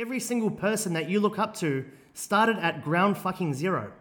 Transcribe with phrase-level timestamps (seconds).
[0.00, 3.92] Every single person that you look up to started at ground fucking zero.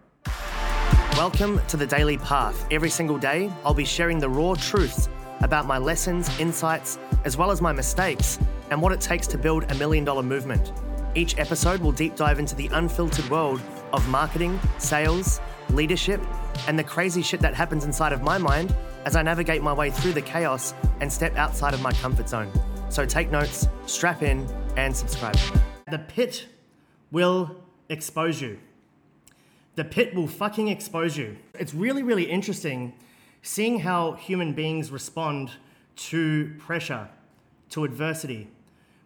[1.18, 2.66] Welcome to the Daily Path.
[2.72, 5.10] Every single day, I'll be sharing the raw truths
[5.42, 8.40] about my lessons, insights, as well as my mistakes
[8.72, 10.72] and what it takes to build a million dollar movement.
[11.16, 13.60] Each episode will deep dive into the unfiltered world
[13.92, 15.42] of marketing, sales,
[15.72, 16.22] leadership,
[16.70, 18.74] and the crazy shit that happens inside of my mind
[19.04, 22.50] as I navigate my way through the chaos and step outside of my comfort zone.
[22.88, 25.36] So take notes, strap in, and subscribe.
[25.92, 26.48] The pit
[27.12, 27.56] will
[27.90, 28.60] expose you.
[29.76, 31.38] The pit will fucking expose you.
[31.54, 32.94] It's really, really interesting
[33.42, 35.52] seeing how human beings respond
[35.96, 37.10] to pressure,
[37.70, 38.50] to adversity,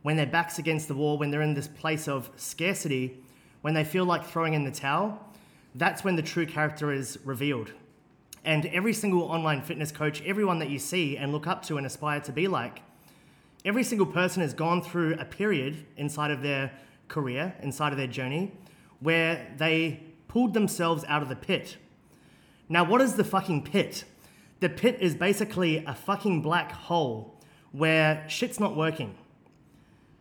[0.01, 3.17] when their back's against the wall, when they're in this place of scarcity,
[3.61, 5.19] when they feel like throwing in the towel,
[5.75, 7.71] that's when the true character is revealed.
[8.45, 11.85] And every single online fitness coach, everyone that you see and look up to and
[11.85, 12.81] aspire to be like,
[13.65, 16.71] every single person has gone through a period inside of their
[17.07, 18.51] career, inside of their journey,
[18.99, 21.77] where they pulled themselves out of the pit.
[22.69, 24.05] Now, what is the fucking pit?
[24.59, 27.39] The pit is basically a fucking black hole
[27.71, 29.15] where shit's not working.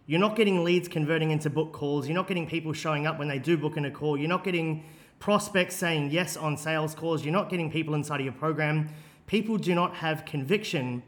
[0.06, 2.08] You're not getting leads converting into book calls.
[2.08, 4.16] You're not getting people showing up when they do book in a call.
[4.16, 4.84] You're not getting
[5.20, 7.24] prospects saying yes on sales calls.
[7.24, 8.88] You're not getting people inside of your program.
[9.26, 11.02] People do not have conviction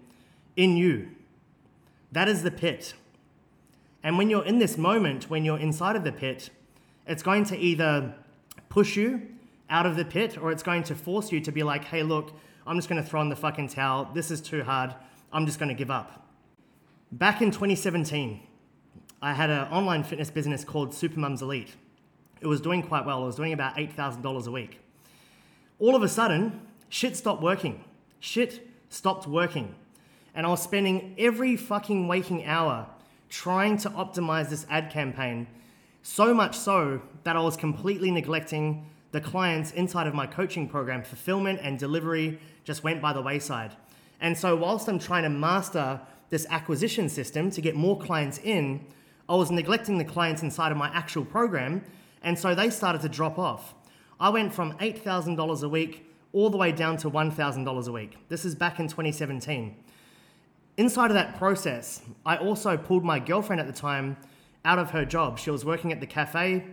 [0.56, 1.11] in you.
[2.15, 2.95] That is the pit.
[4.03, 6.51] And when you're in this moment, when you're inside of the pit,
[7.06, 8.15] it's going to either
[8.69, 9.29] push you
[9.69, 12.33] out of the pit or it's going to force you to be like, hey, look,
[12.67, 14.11] I'm just going to throw in the fucking towel.
[14.15, 14.95] This is too hard.
[15.33, 16.27] I'm just going to give up.
[17.12, 18.41] Back in 2017,
[19.21, 21.75] I had an online fitness business called Supermums Elite
[22.45, 23.23] it was doing quite well.
[23.23, 24.78] It was doing about $8,000 a week.
[25.78, 27.83] All of a sudden, shit stopped working.
[28.21, 29.75] Shit stopped working.
[30.35, 32.87] And I was spending every fucking waking hour
[33.29, 35.47] trying to optimize this ad campaign,
[36.03, 41.03] so much so that I was completely neglecting the clients inside of my coaching program.
[41.03, 43.77] Fulfillment and delivery just went by the wayside.
[44.21, 46.00] And so, whilst I'm trying to master
[46.31, 48.84] this acquisition system to get more clients in,
[49.28, 51.83] I was neglecting the clients inside of my actual program
[52.25, 53.75] and so they started to drop off.
[54.19, 58.17] I went from $8,000 a week all the way down to $1,000 a week.
[58.28, 59.77] This is back in 2017.
[60.77, 64.17] Inside of that process, I also pulled my girlfriend at the time
[64.65, 65.39] out of her job.
[65.39, 66.65] She was working at the cafe.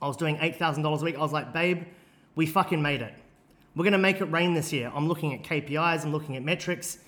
[0.00, 1.16] I was doing $8,000 a week.
[1.16, 1.84] I was like, babe,
[2.34, 3.14] we fucking made it.
[3.74, 4.90] We're gonna make it rain this year.
[4.94, 6.98] I'm looking at KPIs, I'm looking at metrics,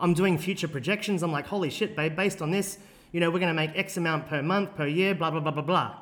[0.00, 1.22] I'm doing future projections.
[1.22, 2.78] I'm like, holy shit, babe, based on this,
[3.12, 5.62] you know, we're gonna make X amount per month, per year, blah, blah, blah, blah,
[5.62, 5.96] blah.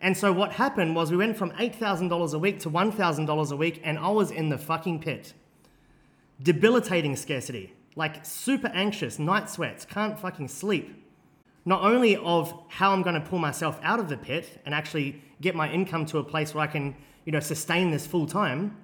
[0.00, 3.80] And so what happened was we went from $8,000 a week to $1,000 a week,
[3.84, 5.32] and I was in the fucking pit.
[6.42, 11.00] Debilitating scarcity, like super anxious, night sweats, can't fucking sleep.
[11.64, 15.22] Not only of how I'm going to pull myself out of the pit and actually
[15.40, 16.94] get my income to a place where I can,
[17.24, 18.76] you know, sustain this full time,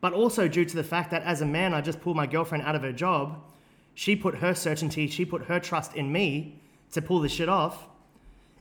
[0.00, 2.64] but also due to the fact that as a man, I just pulled my girlfriend
[2.64, 3.42] out of her job.
[3.94, 6.60] She put her certainty, she put her trust in me
[6.92, 7.86] to pull this shit off.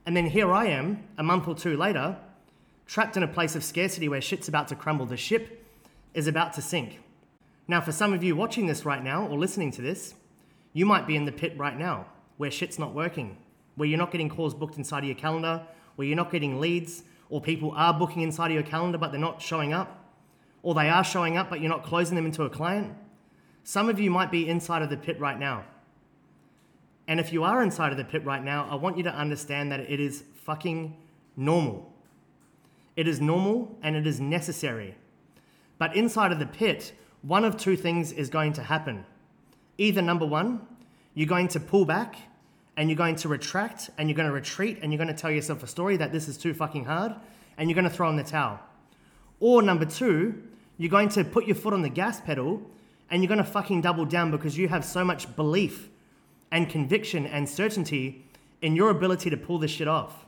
[0.05, 2.17] And then here I am, a month or two later,
[2.85, 5.05] trapped in a place of scarcity where shit's about to crumble.
[5.05, 5.65] The ship
[6.13, 6.99] is about to sink.
[7.67, 10.13] Now, for some of you watching this right now or listening to this,
[10.73, 12.05] you might be in the pit right now
[12.37, 13.37] where shit's not working,
[13.75, 15.65] where you're not getting calls booked inside of your calendar,
[15.95, 19.19] where you're not getting leads, or people are booking inside of your calendar but they're
[19.19, 20.13] not showing up,
[20.61, 22.93] or they are showing up but you're not closing them into a client.
[23.63, 25.65] Some of you might be inside of the pit right now.
[27.07, 29.71] And if you are inside of the pit right now, I want you to understand
[29.71, 30.97] that it is fucking
[31.35, 31.91] normal.
[32.95, 34.95] It is normal and it is necessary.
[35.77, 36.93] But inside of the pit,
[37.25, 39.03] one of two things is going to happen.
[39.79, 40.61] Either number one,
[41.15, 42.17] you're going to pull back
[42.77, 45.31] and you're going to retract and you're going to retreat and you're going to tell
[45.31, 47.15] yourself a story that this is too fucking hard
[47.57, 48.59] and you're going to throw in the towel.
[49.39, 50.43] Or number two,
[50.77, 52.61] you're going to put your foot on the gas pedal
[53.09, 55.89] and you're going to fucking double down because you have so much belief
[56.51, 58.23] and conviction and certainty
[58.61, 60.25] in your ability to pull this shit off.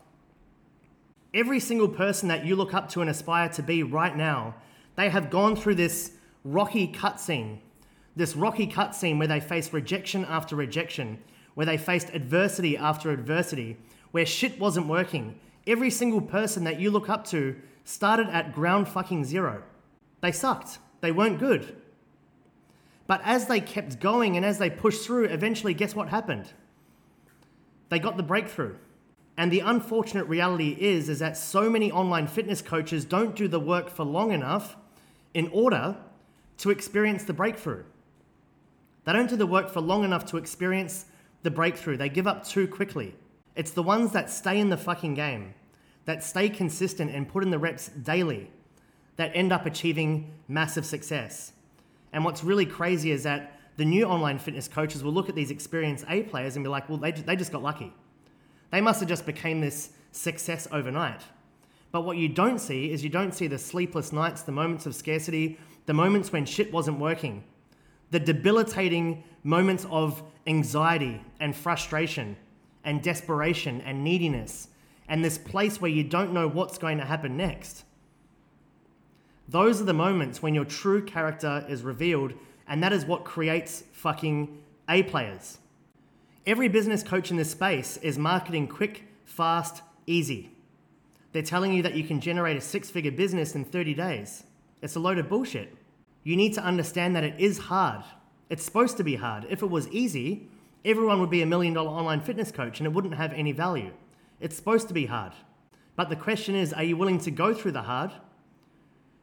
[1.31, 4.55] Every single person that you look up to and aspire to be right now,
[4.95, 6.16] they have gone through this
[6.47, 7.59] rocky cutscene,
[8.15, 11.19] this rocky cutscene where they faced rejection after rejection,
[11.55, 13.77] where they faced adversity after adversity,
[14.11, 15.39] where shit wasn't working.
[15.65, 19.63] Every single person that you look up to started at ground fucking zero.
[20.21, 20.79] They sucked.
[21.01, 21.75] They weren't good.
[23.07, 26.51] But as they kept going and as they pushed through, eventually, guess what happened?
[27.89, 28.75] They got the breakthrough.
[29.37, 33.59] And the unfortunate reality is, is that so many online fitness coaches don't do the
[33.59, 34.75] work for long enough
[35.33, 35.97] in order
[36.57, 37.83] to experience the breakthrough.
[39.05, 41.05] They don't do the work for long enough to experience
[41.43, 41.97] the breakthrough.
[41.97, 43.15] They give up too quickly.
[43.55, 45.53] It's the ones that stay in the fucking game,
[46.05, 48.51] that stay consistent and put in the reps daily
[49.15, 51.53] that end up achieving massive success.
[52.13, 55.51] And what's really crazy is that the new online fitness coaches will look at these
[55.51, 57.93] experienced A players and be like, well, they, they just got lucky.
[58.71, 61.21] They must have just became this success overnight.
[61.91, 64.95] But what you don't see is you don't see the sleepless nights, the moments of
[64.95, 65.57] scarcity,
[65.87, 67.43] the moments when shit wasn't working,
[68.11, 72.35] the debilitating moments of anxiety and frustration
[72.83, 74.67] and desperation and neediness,
[75.07, 77.85] and this place where you don't know what's going to happen next.
[79.47, 82.33] Those are the moments when your true character is revealed,
[82.67, 85.59] and that is what creates fucking A players.
[86.45, 90.51] Every business coach in this space is marketing quick, fast, easy.
[91.31, 94.43] They're telling you that you can generate a six figure business in 30 days.
[94.81, 95.75] It's a load of bullshit.
[96.23, 98.03] You need to understand that it is hard.
[98.49, 99.45] It's supposed to be hard.
[99.49, 100.49] If it was easy,
[100.85, 103.91] everyone would be a million dollar online fitness coach and it wouldn't have any value.
[104.39, 105.33] It's supposed to be hard.
[105.95, 108.11] But the question is are you willing to go through the hard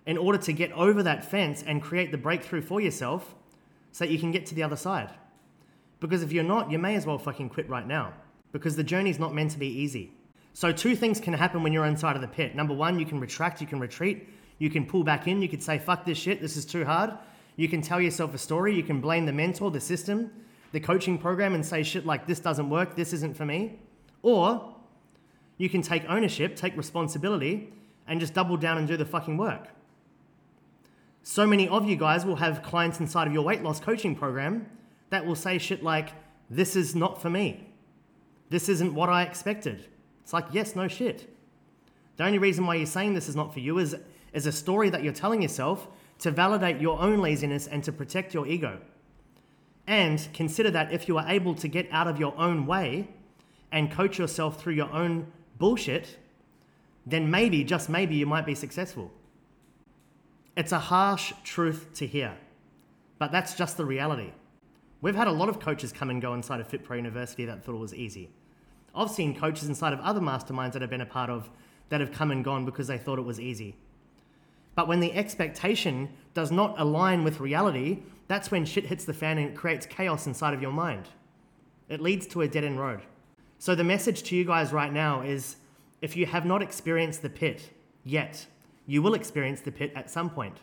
[0.06, 3.34] in order to get over that fence and create the breakthrough for yourself
[3.92, 5.10] so that you can get to the other side?
[6.00, 8.12] Because if you're not, you may as well fucking quit right now
[8.52, 10.12] because the journey is not meant to be easy.
[10.52, 12.54] So, two things can happen when you're inside of the pit.
[12.54, 14.28] Number one, you can retract, you can retreat,
[14.58, 17.12] you can pull back in, you could say, fuck this shit, this is too hard.
[17.56, 20.30] You can tell yourself a story, you can blame the mentor, the system,
[20.72, 23.78] the coaching program, and say shit like, this doesn't work, this isn't for me.
[24.22, 24.74] Or
[25.58, 27.72] you can take ownership, take responsibility,
[28.06, 29.68] and just double down and do the fucking work.
[31.22, 34.66] So many of you guys will have clients inside of your weight loss coaching program
[35.10, 36.10] that will say shit like,
[36.50, 37.68] this is not for me.
[38.50, 39.86] This isn't what I expected.
[40.22, 41.34] It's like, yes, no shit.
[42.16, 43.96] The only reason why you're saying this is not for you is,
[44.34, 45.88] is a story that you're telling yourself
[46.18, 48.78] to validate your own laziness and to protect your ego.
[49.86, 53.08] And consider that if you are able to get out of your own way
[53.72, 56.18] and coach yourself through your own bullshit,
[57.06, 59.10] then maybe, just maybe, you might be successful.
[60.56, 62.36] It's a harsh truth to hear,
[63.18, 64.32] but that's just the reality.
[65.00, 67.74] We've had a lot of coaches come and go inside of FitPro University that thought
[67.74, 68.30] it was easy.
[68.94, 71.50] I've seen coaches inside of other masterminds that I've been a part of
[71.88, 73.76] that have come and gone because they thought it was easy.
[74.74, 79.38] But when the expectation does not align with reality, that's when shit hits the fan
[79.38, 81.08] and it creates chaos inside of your mind.
[81.88, 83.02] It leads to a dead end road.
[83.58, 85.56] So, the message to you guys right now is
[86.00, 87.70] if you have not experienced the pit
[88.02, 88.46] yet,
[88.86, 90.58] you will experience the pit at some point.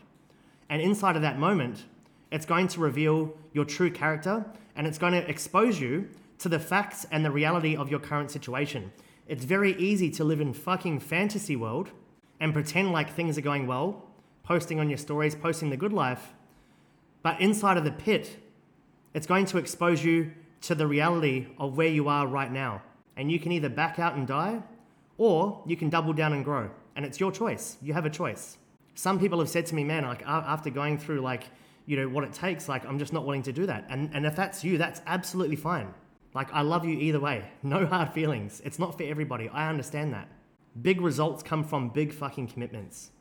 [0.69, 1.85] And inside of that moment,
[2.31, 6.09] it's going to reveal your true character and it's going to expose you
[6.39, 8.91] to the facts and the reality of your current situation.
[9.27, 11.91] It's very easy to live in fucking fantasy world
[12.41, 14.03] and pretend like things are going well,
[14.43, 16.33] posting on your stories, posting the good life.
[17.21, 18.37] But inside of the pit,
[19.13, 22.81] it's going to expose you to the reality of where you are right now.
[23.15, 24.63] And you can either back out and die,
[25.17, 26.71] or you can double down and grow.
[26.95, 27.77] And it's your choice.
[27.79, 28.57] You have a choice.
[28.95, 31.43] Some people have said to me, man, like after going through like,
[31.85, 33.85] you know, what it takes, like I'm just not willing to do that.
[33.89, 35.93] And, and if that's you, that's absolutely fine.
[36.33, 37.45] Like, I love you either way.
[37.63, 38.61] No hard feelings.
[38.65, 39.47] It's not for everybody.
[39.49, 40.27] I understand that.
[40.79, 43.11] Big results come from big fucking commitments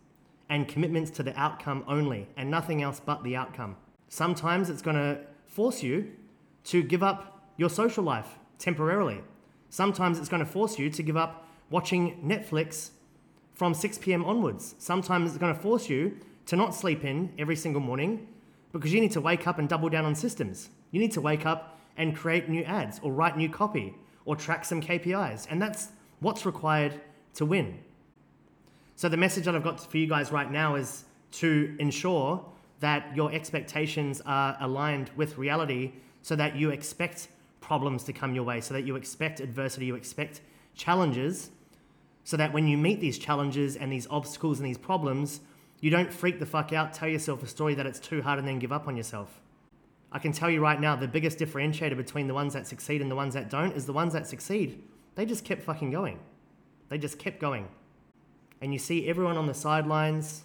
[0.49, 3.77] and commitments to the outcome only and nothing else but the outcome.
[4.09, 6.13] Sometimes it's going to force you
[6.65, 9.21] to give up your social life temporarily.
[9.69, 12.91] Sometimes it's going to force you to give up watching Netflix
[13.55, 14.25] from 6 p.m.
[14.25, 14.75] onwards.
[14.79, 16.17] Sometimes it's going to force you
[16.47, 18.29] to not sleep in every single morning
[18.73, 20.71] because you need to wake up and double down on systems.
[20.91, 24.65] You need to wake up and create new ads or write new copy or track
[24.65, 25.47] some KPIs.
[25.51, 25.89] And that's
[26.21, 27.01] what's required
[27.35, 27.79] to win.
[28.97, 32.45] So, the message that I've got for you guys right now is to ensure
[32.81, 37.29] that your expectations are aligned with reality so that you expect
[37.61, 40.41] problems to come your way, so that you expect adversity, you expect
[40.75, 41.51] challenges,
[42.25, 45.41] so that when you meet these challenges and these obstacles and these problems,
[45.81, 48.47] you don't freak the fuck out, tell yourself a story that it's too hard, and
[48.47, 49.41] then give up on yourself.
[50.13, 53.11] I can tell you right now, the biggest differentiator between the ones that succeed and
[53.11, 54.83] the ones that don't is the ones that succeed.
[55.15, 56.19] They just kept fucking going.
[56.91, 57.69] They just kept going.
[58.61, 60.43] And you see everyone on the sidelines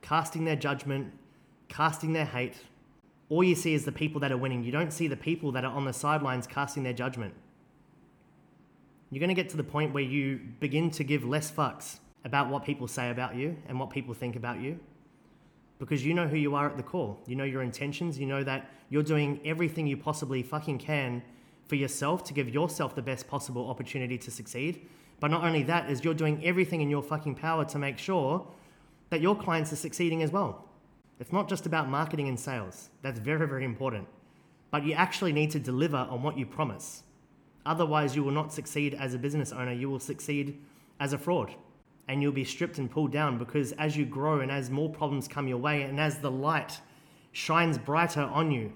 [0.00, 1.12] casting their judgment,
[1.68, 2.56] casting their hate.
[3.28, 4.64] All you see is the people that are winning.
[4.64, 7.34] You don't see the people that are on the sidelines casting their judgment.
[9.10, 12.48] You're going to get to the point where you begin to give less fucks about
[12.48, 14.80] what people say about you and what people think about you
[15.80, 17.16] because you know who you are at the core.
[17.26, 18.18] You know your intentions.
[18.18, 21.22] You know that you're doing everything you possibly fucking can
[21.66, 24.86] for yourself to give yourself the best possible opportunity to succeed.
[25.20, 28.46] But not only that, is you're doing everything in your fucking power to make sure
[29.10, 30.64] that your clients are succeeding as well.
[31.20, 32.88] It's not just about marketing and sales.
[33.02, 34.08] That's very, very important.
[34.70, 37.02] But you actually need to deliver on what you promise.
[37.66, 39.72] Otherwise, you will not succeed as a business owner.
[39.72, 40.58] You will succeed
[40.98, 41.54] as a fraud.
[42.10, 45.28] and you'll be stripped and pulled down because as you grow and as more problems
[45.28, 46.80] come your way and as the light
[47.30, 48.72] shines brighter on you,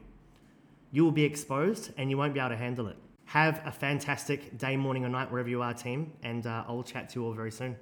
[0.93, 2.97] you will be exposed and you won't be able to handle it.
[3.27, 7.09] Have a fantastic day, morning, or night, wherever you are, team, and uh, I'll chat
[7.11, 7.77] to you all very soon.